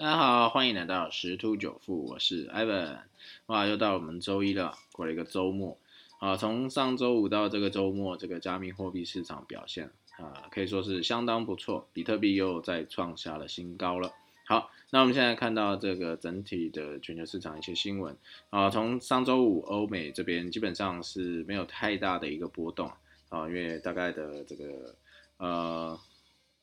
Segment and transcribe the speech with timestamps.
[0.00, 2.98] 大家好，欢迎来到十突九富，我是 Evan。
[3.46, 5.76] 哇，又到我们周一了，过了一个周末
[6.20, 6.36] 啊。
[6.36, 14.12] 从上周五到这个周末，这个加密货币市场表现啊，可以说是相当不错，比特币又再创下了新高了。
[14.46, 18.16] 好，那我们现在看到这个整体的全球市场一些新闻
[18.50, 22.88] 啊，从上周五欧美这边基本上是没有太大的一个波动
[23.30, 24.94] 啊，因为大概的这个
[25.38, 25.98] 呃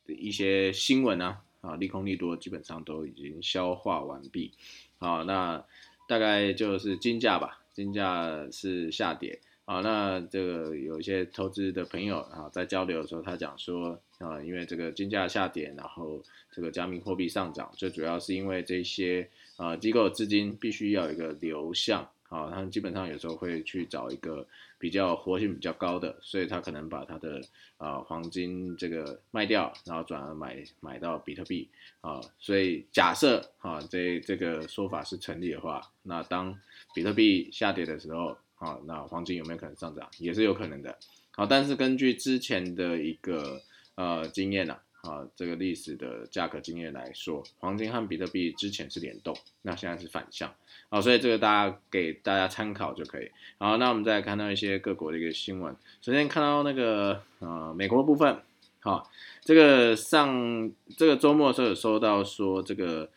[0.06, 1.36] 一些新闻呢。
[1.66, 4.52] 啊，利空利多基本上都已经消化完毕，
[4.98, 5.64] 好，那
[6.08, 22.08] 大概就是金价吧，金价是下跌，啊，那这个有一些投资的朋友啊，在交流的时候，他讲说，啊，因为这个金价下跌，然后这个加密货币上涨，最主要是因为这些啊机构资金必须要有一个流向。
[22.28, 24.46] 啊，他们基本上有时候会去找一个
[24.78, 27.40] 比较活性比较高的，所以他可能把他的
[27.76, 31.68] 啊黄金这个卖掉，然后转而买买到比特币
[32.00, 32.20] 啊。
[32.38, 36.58] 所以假设啊这这个说法是成立的话，那当
[36.94, 40.08] 比特币下跌的时候啊，那黄金有没有可能上涨？
[40.18, 40.98] 也是有可能的。
[41.30, 43.60] 好，但是根据之前的一个
[43.94, 44.76] 呃经验呢。
[45.06, 50.52] 啊这个历史的价格经验来说，黄金和比特币之前是联动，那现在是反向，
[50.88, 53.30] 好，所以这个大家给大家参考就可以。
[53.58, 58.40] 好，那我们再看到一些各国的一个新闻，首先看到那个呃美国部分，
[58.80, 59.10] 好，
[59.42, 63.10] 这个上这个周末的时候有收到说这个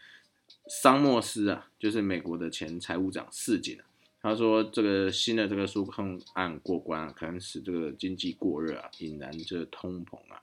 [0.67, 3.77] 桑莫斯啊，就是美国的前财务长示警
[4.21, 10.41] 他说这个新的这个纾困案过关，可能使这个经济过热啊，引燃这通膨啊。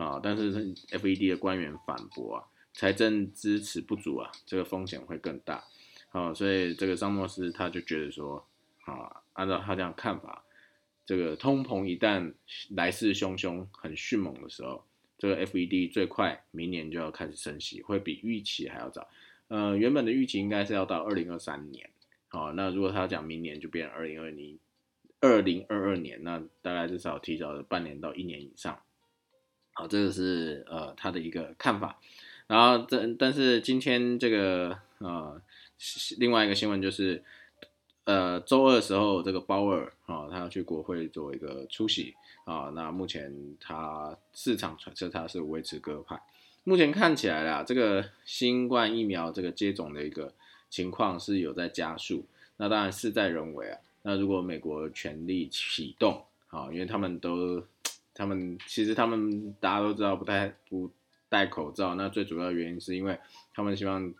[0.00, 5.62] 啊，但是 FED 的官员反驳啊，财政支持不足啊，这个风险会更大。
[6.08, 8.42] 好，所以这个桑莫斯他就觉得说，
[8.86, 10.42] 啊，按照他这样看法，
[11.04, 12.32] 这个通膨一旦
[12.70, 14.86] 来势汹汹、很迅猛的时候，
[15.18, 19.06] 这个 FED 最快明年就要开始升息，会比预期还要早。
[19.48, 21.90] 呃，原本的预期应该是要到二零二三年。
[22.28, 24.58] 好，那如果他讲明年就变二零二零
[25.20, 28.80] 二零二二年，那大概至少提早了半年到一年以上。
[29.80, 31.96] 好，这个是呃他的一个看法，
[32.48, 35.40] 然后这但是今天这个呃
[36.18, 37.24] 另外一个新闻就是，
[38.04, 42.14] 呃周二的时候这个鲍尔啊他要去国会做一个出席
[42.44, 46.20] 啊，那目前他市场揣测他是维持鸽派，
[46.64, 50.34] 目前看起来啦，这个新冠疫苗这个接种的一个
[50.68, 52.26] 情况是有在加速，
[52.58, 57.64] 那当然事在人为啊，那如果美国全力启动啊，因为他们都。
[58.20, 60.90] 他们其实他们大家都知道不戴不
[61.30, 63.18] 戴口罩，那最主要原因是因为
[63.54, 64.12] 他们希望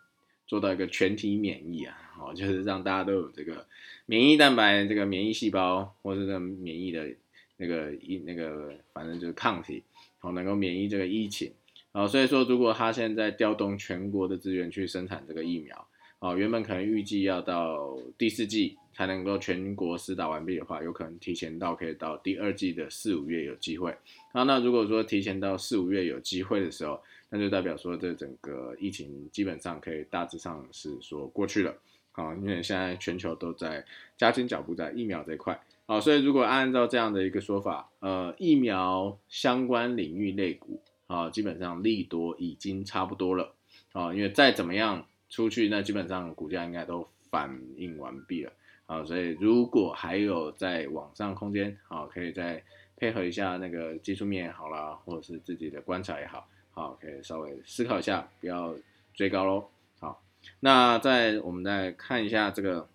[0.46, 3.66] 做到一个全体免疫啊，哦，就是让大家都有这个
[4.06, 7.10] 免疫蛋白、这个免疫细胞或者是免疫的
[7.58, 9.82] 那个疫那个反正就是抗体，
[10.22, 11.52] 哦，能够免疫这个疫情，
[11.92, 15.86] 哦，所以说如果他现在调动全国的资源去生产这个疫苗。
[16.20, 23.90] 哦，原本可能预计要到第四季才能够全国施打完毕的话，有可能提前到可以到第二季的四五月有机会。
[24.32, 27.00] 啊，那如果说提前到四五月有机会的时候，
[27.30, 31.74] 那就代表说这整个疫情基本上可以大致上是说过去了。
[32.12, 33.82] 好，因为现在全球都在
[34.18, 35.58] 加紧脚步在疫苗这一块。
[35.86, 43.54] 好，所以如果按照这样的一个说法，呃，疫苗相关领域类股啊，基本上利多已经差不多了。
[43.92, 45.06] 啊，因为再怎么样。
[45.30, 48.52] 出去那基本上股价应该都反应完毕了
[48.86, 52.60] 啊，所以如果还有在往上空间啊，可以再
[52.96, 58.74] 配合一下那个技术面也好啦，或者是自己的观察也好，好可以稍微思考一下，不要
[59.14, 59.68] 追高喽。
[60.00, 60.20] 好，
[60.58, 62.88] 那再我们再看一下这个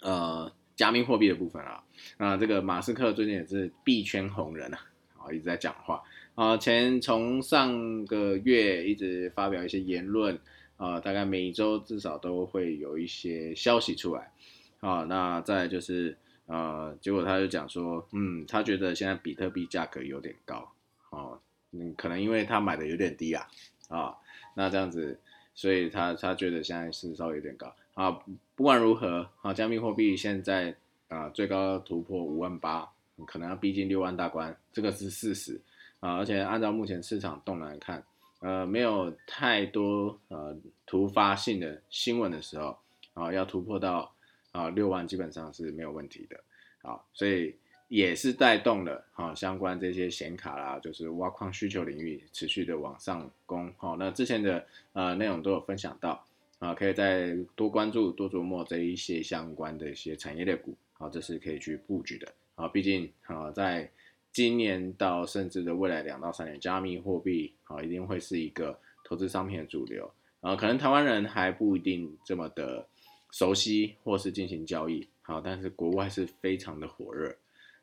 [0.00, 1.84] 呃加密货币的部分啊，
[2.16, 4.80] 那这个马斯克最近也是币圈红人啊，
[5.18, 6.02] 啊一直在讲话
[6.34, 10.40] 啊，前从上个月一直发表一些言论。
[10.78, 14.32] 啊，大概每一周至少都会有一些消息出来，
[14.78, 16.16] 啊，那再就是，
[16.46, 20.72] 呃，结果他就讲说，嗯，他觉得现在比特币价格有点高，
[21.10, 21.36] 哦，
[21.72, 23.48] 嗯，可能因为他买的有点低啊，
[23.88, 24.14] 啊，
[24.54, 25.18] 那这样子，
[25.52, 28.12] 所以他他觉得现在是稍微有点高，啊，
[28.54, 30.72] 不管如何，啊，加密货币现在
[31.08, 32.88] 啊最高突破五万八，
[33.26, 35.60] 可能要逼近六万大关，这个是事实，
[35.98, 38.00] 啊，而且按照目前市场动来看。
[38.40, 40.56] 呃，没有太多呃
[40.86, 42.78] 突发性的新闻的时候，
[43.14, 44.14] 啊，要突破到
[44.52, 46.40] 啊六万基本上是没有问题的，
[46.82, 47.56] 啊，所以
[47.88, 56.24] 也是带动了哈相关这些显卡啦，就是挖矿需求领域持续的往上攻，好，那之前的呃内容都有分享到，
[56.60, 63.90] 啊，可以再多关注多琢磨这一些相关的一些产业类股，好，这是可以去布局的，啊，毕竟啊在。
[64.38, 70.08] 今年到甚至的未来两到三年，加密货币啊一定会是一个投资商品的主流。
[70.40, 72.86] 啊，可能台湾人还不一定这么的
[73.32, 77.34] 熟悉或是进行交易，好，但是国外是非常的火热，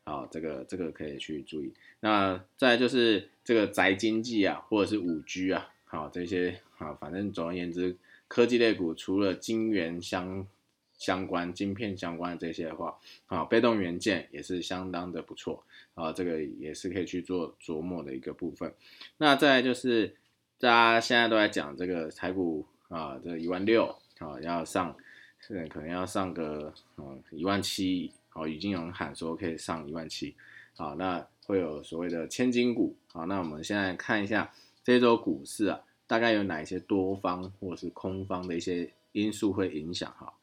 [0.05, 1.73] 好，这个这个可以去注意。
[1.99, 7.97] 那再就是这个宅经济啊，或者是五 G 啊，好这些啊，反正总而言之，
[8.29, 10.47] 科技类股除了晶圆相
[10.97, 15.61] 相关、晶片相关的这些的话，啊，被动元件也是相当的不错
[15.95, 18.73] 啊，这个也是可以去做琢磨的一个部分。
[19.17, 20.15] 那再就是。
[20.57, 24.95] 大家现在都在讲这个台股啊，这一万六啊，要上，
[25.41, 30.33] 现在可能要上个嗯一万七，好，已经有人喊说可以上一万七，
[30.77, 34.49] 好，那会有所谓的千金股，好，那我们现在看一下
[34.81, 40.33] 这周股市啊，大概有哪一些多方或是空方的一些因素会影响哈？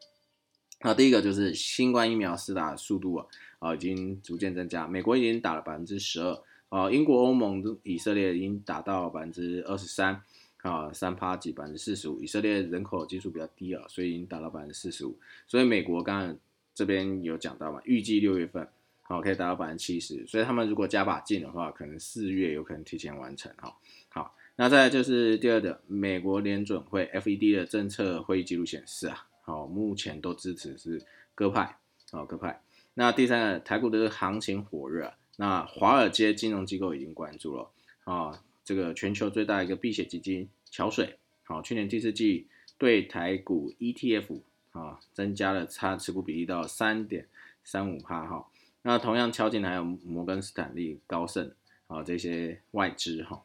[0.82, 3.26] 那第一个就是新冠疫苗施打速度啊，
[3.62, 6.42] 啊已经逐渐增加，美国已经打了百分之十二。
[6.68, 10.22] 啊，英国、欧盟、以色列已经达到百分之二十三，
[10.62, 12.22] 啊，三趴几百分之四十五。
[12.22, 15.14] 以色列人口基数比较低啊，所以已经达到百分之四十五。
[15.46, 16.38] 所以美国刚刚
[16.74, 18.66] 这边有讲到嘛，预计六月份
[19.02, 20.26] 好可以达到百分之七十。
[20.26, 23.52] 所以他们如果加把劲的话，可能四月有可能提前完成。
[23.58, 23.76] 哈，
[24.08, 31.04] 好，那再就是第二的，美国联准会 FED 的政策会议记录显示啊，好，目前都支持是
[31.34, 31.76] 鸽派，
[32.10, 32.62] 好鸽派。
[32.94, 35.14] 那第三个，台股的行情火热。
[35.36, 37.70] 那华尔街金融机构已经关注了
[38.04, 42.46] 啊，这个全球最大一个避险基金桥水，好，去年第四季
[42.76, 44.42] 对台股 ETF
[44.72, 47.26] 啊增加了差持股比例到三点
[47.64, 48.46] 三五帕哈，
[48.82, 51.50] 那同样敲进还有摩根斯坦利、高盛
[51.86, 53.42] 啊这些外资哈。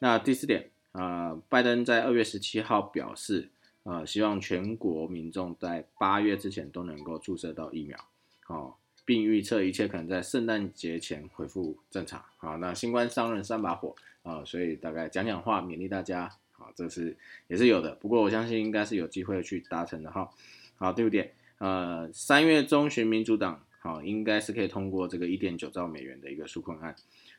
[0.00, 3.48] 那第四点啊，拜登在二月十七号表示，
[3.84, 7.96] 呃，希望全国民众在八月之前都能够注射到疫苗，
[8.50, 8.74] 哦。
[9.06, 12.22] 并预测一切可能在圣诞节前恢复正常。
[12.36, 16.30] 好，那新冠上任三把火啊，所以大概讲讲话勉励大家。
[16.52, 17.16] 好，这是
[17.48, 20.30] 也是有的，不过我相信应该是有机会去达成的哈。
[20.76, 26.94] 好，第五点，呃，三月中旬民主党好应该是可以通过这个一点九兆美元的一个纾困案。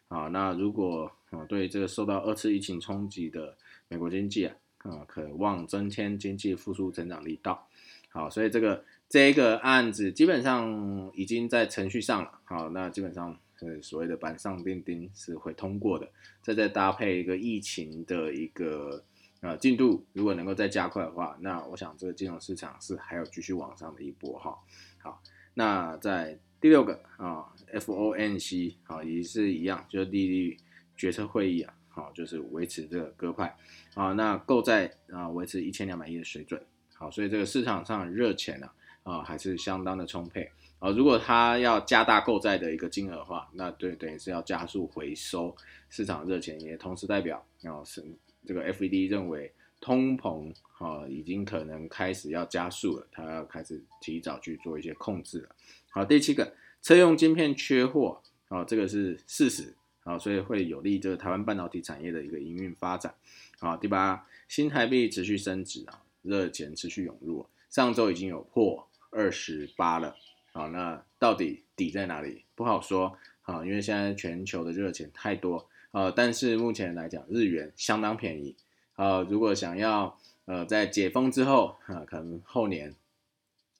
[0.09, 3.55] 好，那如果啊对这个受到二次疫情冲击的
[3.87, 7.65] 美国经济啊，啊渴望增添经济复苏增长力道。
[8.11, 8.83] 好，所以这个。
[9.11, 16.07] 这个案子基本上已经在程序上了，好，那基本上呃所谓的板上钉钉是会通过的。
[16.41, 19.03] 再再搭配一个疫情的一个
[19.41, 24.57] 呃进度，如果能够再加快的话，那我想这个金融市场是还有继续往上的一波哈。
[24.99, 25.21] 好，
[25.55, 30.57] 那在第六个啊，FOMC 好也是一样，就是利率
[30.95, 33.57] 决策会议啊，好就是维持这个鸽派
[33.93, 36.63] 啊，那购债啊维持一千两百亿的水准，
[37.01, 38.69] 好，所以这个市场上热钱呢。
[39.03, 40.91] 啊，还是相当的充沛啊！
[40.91, 45.57] 如果它要加大购债的一个金额的话，那对等于是要加速回收
[45.89, 48.05] 市场热钱，也同时代表啊是
[48.45, 55.49] 这个 FED 认为通膨啊已经可能开始要加速了，它要开始提早去做一些控制了。
[55.89, 59.73] 好，第七个，车用晶片缺货啊，这个是事实
[60.03, 63.11] 啊，所以会有利这个台湾半导体产业的一个营运发展。
[63.59, 68.87] 好，第八，新台币持续升值啊，热钱持续涌入，上周已经有破。
[69.13, 70.15] 二十八了，
[70.53, 72.45] 好，那到底底在哪里？
[72.55, 78.55] 不好说，好，因为现在全球的热钱太多，呃，但是目前来讲，日元相当便宜，
[78.95, 82.95] 呃，如果想要，呃，在解封之后，啊，可能后年，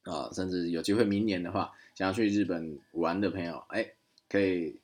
[0.04, 3.90] 啊，甚至有机会明年的话，想要去日本玩的朋友，哎，
[4.28, 4.76] 可以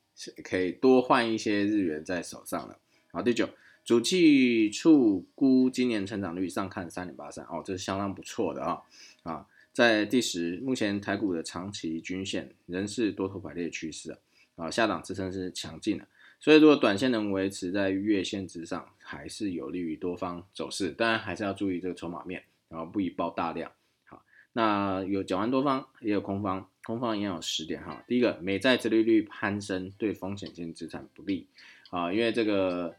[0.46, 2.80] 可以多换一些日元在手上了。
[3.12, 3.50] 好，第九，
[3.88, 8.82] 主计处估今年成长率上看三点八三，哦，这是相当不错的啊，
[9.24, 9.48] 啊。
[9.72, 14.18] 在第十，目前台股的长期均线仍是多头排列趋势啊，
[14.66, 16.06] 啊下档支撑是强劲的，
[16.38, 23.72] 所以如果短线能维持在月线之上，还是有利于多方走势，当然还是要注意这个筹码面，然后不宜爆大量。
[24.04, 28.04] 好，那有讲完多方，也有空方，空方一样有十点哈。
[28.06, 31.48] 第一个，美债殖利率攀升对风险性资产不利
[31.90, 32.94] 啊，因为这个。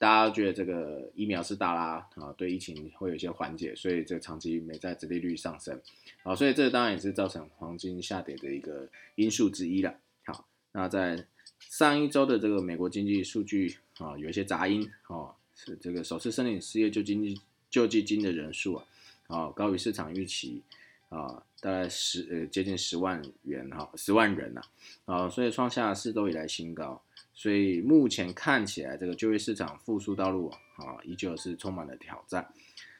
[0.00, 5.78] 大家觉得这个疫苗是大拉啊，对疫情会有一些缓解，所以这个长期美债殖利率上升，
[6.22, 9.94] 好，所以这当然也是造成黄金下跌的一个因素之一了。
[10.24, 11.26] 好，那在
[11.58, 17.38] 上一周的这个美国经济数据啊，有一些杂音啊，是这个首次申领失业救济金
[17.68, 18.86] 救济金的人数啊，
[19.26, 20.62] 啊高于市场预期
[21.10, 24.62] 啊，大概十呃接近十万元哈，十万人呐，
[25.04, 27.02] 啊，所以创下四周以来新高。
[27.32, 32.46] 所以目前看起来，这个就业市场复苏道路啊，依旧是充满了挑战。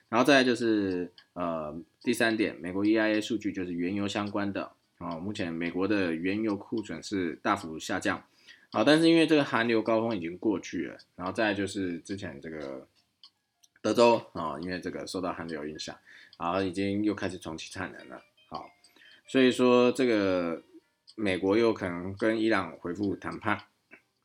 [0.08, 8.24] 然后再来就是呃第三点，美国 EIA 数据就是原油相关的啊，目前美国的原油库存是大幅下降
[8.72, 12.88] 啊，但是因为这个寒流高峰已经过去了，然后再就是之前这个
[13.82, 15.96] 德州啊，因为这个受到寒流影响，
[16.40, 18.22] 然后已经又开始重启产能了。
[18.48, 18.70] 好，
[19.26, 20.62] 所以说这个
[21.14, 23.60] 美国又可能跟伊朗恢复谈判，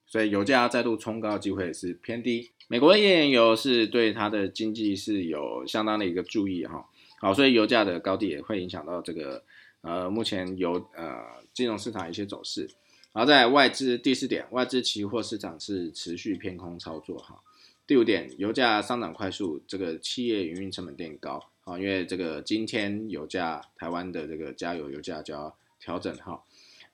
[0.07, 2.51] 所以油价再度冲高机会是偏低。
[2.69, 6.89] 美国页岩油是对它的经济是有相当的一个注意哈。
[7.19, 9.43] 好，所以油价的高低也会影响到这个
[9.81, 11.21] 呃目前油呃
[11.53, 12.69] 金融市场一些走势。
[13.11, 17.41] 然后在外资第四点，外资期货市场是持续偏空操作哈。
[17.85, 26.43] 第五点，油价上涨快速，这个企业营运成本垫高啊，因为这个今天油价台湾的这个加油油价就要调整哈。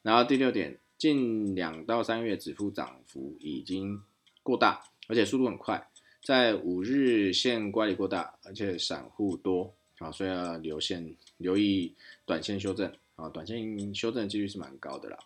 [0.02, 4.02] 然后第六点，近两到三个月止付涨幅已经
[4.42, 5.90] 过大，而且速度很快，
[6.24, 11.94] 在五日线乖离过大，而且散户多啊，所以要留线留意
[12.26, 15.18] 短线修正啊，短线修正几率是蛮高的啦。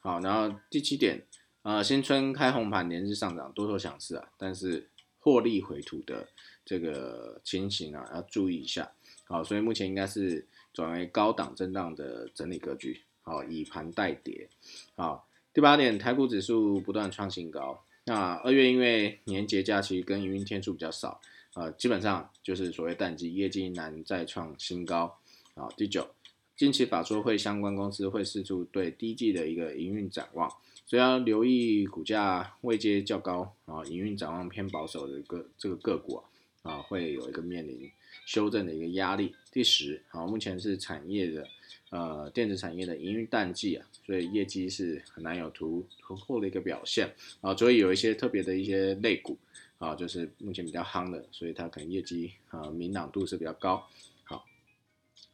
[0.00, 1.22] 好，然后第七点，
[1.60, 4.88] 呃，新春开红盘，连日上涨，多头强势啊，但是。
[5.20, 6.28] 获利回吐的
[6.68, 8.92] 这个情形啊，要注意一下。
[9.24, 13.00] 好，所以目前应该是转为高档震荡的整理格局。
[13.22, 14.46] 好，以盘带跌。
[14.94, 17.82] 好，第八点，台股指数不断创新高。
[18.04, 21.18] 那二月因为年节假期跟营运天数比较少，
[21.54, 25.18] 呃，基本上就是所谓淡季，业绩难再创新高。
[25.54, 26.06] 好，第九，
[26.54, 30.50] 近期法说会相关公司会释出对第一季的一个营运展望。
[30.86, 36.24] 所以要留意股价位阶较高啊，营运展望偏保守的个这个个股啊，
[36.68, 37.90] 啊会有一个面临
[38.26, 39.34] 修正的一个压力。
[39.50, 41.48] 第十，好，目前是产业的
[41.88, 47.10] 呃电子产业的营运淡季啊，所以业绩是很难有突突破的一个表现
[47.40, 49.38] 啊，所以有一些特别的一些类股
[49.78, 53.88] 啊，就是目前比较夯的，所以它可能业绩啊明朗度是比较高。
[54.24, 54.44] 好，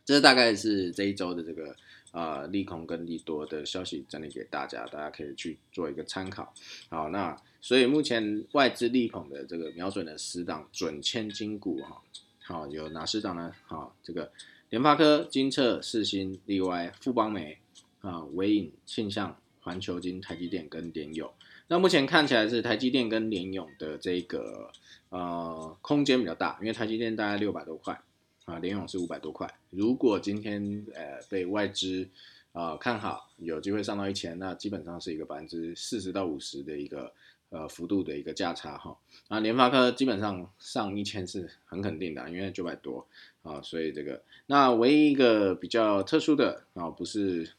[0.05, 1.77] 这大概是这一周的这个。
[2.15, 6.55] 啊，利空跟利多的消息整理给大家，大家可以去做一个参考。
[6.89, 12.01] 好，那所以目前外资利捧的这个瞄准的十档准千金股哈，
[12.45, 13.53] 好有哪十档呢？
[13.67, 14.31] 好，这个
[14.71, 17.59] 联发科、金策、四新、例外、富邦美
[18.01, 21.35] 啊、微影、庆象、环球金、台积电跟联友。
[21.67, 24.71] 那目前看起来是台积电跟联友的这个
[25.09, 28.01] 呃空间比较大，因为台积电大概六百多块。
[28.45, 29.49] 啊，联勇是五百多块。
[29.71, 32.07] 如果今天呃被外资
[32.53, 37.11] 啊看好，有机会上到一千，那基本上是一个百分之四十到五十的一个
[37.49, 38.97] 呃幅度的一个价差哈。
[39.29, 43.07] 啊，联发科基本上上一千是很肯定的，因为九百多
[43.43, 47.51] 啊，所以这个那唯一一个比较特殊的啊，不是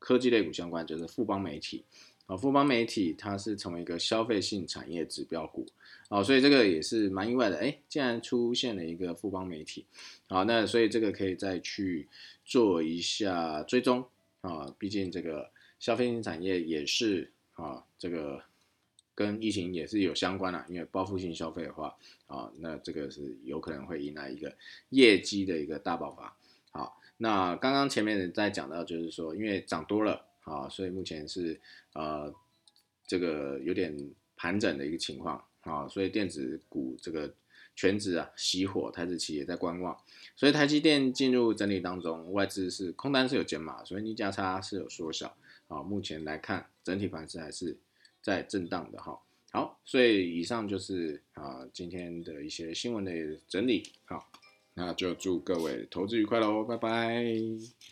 [0.00, 1.84] 科技类股相关，就是富邦媒体。
[2.32, 5.66] 啊，富邦媒体它是成为一个消费性产业指标股，
[6.08, 9.84] 啊，所以这个也是蛮意外的，哎，竟然出现了一个富邦媒体，
[10.28, 12.08] 啊，那所以这个可以再去
[12.42, 14.02] 做一下追踪，
[14.40, 18.42] 啊，毕竟这个消费性产业也是啊，这个
[19.14, 21.94] 跟疫情也是有相关的，因为报复性消费的话，
[22.28, 24.56] 啊，那这个是有可能会迎来一个
[24.88, 26.34] 业绩的一个大爆发，
[26.70, 30.24] 好，那刚刚前面在讲到就是说，因为涨多了。
[30.44, 31.60] 啊，所以目前是
[31.94, 32.32] 呃
[33.06, 33.96] 这个有点
[34.36, 37.32] 盘整的一个情况啊，所以电子股这个
[37.74, 39.96] 全指啊熄火，台子企也在观望，
[40.36, 45.36] 所以台积电进入整理当中，外资是空单是有减码，所以逆价差是有缩小
[45.68, 47.76] 啊，目前来看整体盘势还是
[48.20, 49.18] 在震荡的哈。
[49.52, 53.12] 好，所以以上就是啊今天的一些新闻的
[53.46, 54.30] 整理，好，
[54.74, 57.91] 那就祝各位投资愉快喽，拜拜。